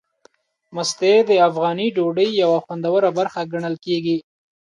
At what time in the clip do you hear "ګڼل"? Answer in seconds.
3.51-3.75